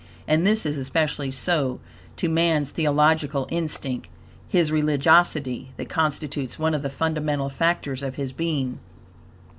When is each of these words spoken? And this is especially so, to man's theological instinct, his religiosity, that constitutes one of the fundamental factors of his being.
And 0.27 0.47
this 0.47 0.65
is 0.65 0.79
especially 0.79 1.29
so, 1.29 1.79
to 2.17 2.27
man's 2.27 2.71
theological 2.71 3.47
instinct, 3.51 4.07
his 4.47 4.71
religiosity, 4.71 5.69
that 5.77 5.89
constitutes 5.89 6.57
one 6.57 6.73
of 6.73 6.81
the 6.81 6.89
fundamental 6.89 7.49
factors 7.49 8.01
of 8.01 8.15
his 8.15 8.31
being. 8.31 8.79